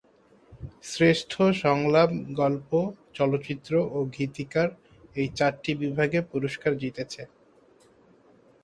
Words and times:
শ্রেষ্ঠ 0.83 1.31
সংলাপ, 1.63 2.09
গল্প, 2.33 2.71
চলচ্চিত্র 3.13 3.73
ও 3.91 3.97
গীতিকার 4.15 4.69
এই 5.15 5.27
চারটি 5.37 5.71
বিভাগে 5.75 6.19
পুরস্কার 6.31 6.71
জিতেছে। 6.77 7.21